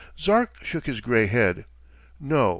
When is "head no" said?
1.27-2.49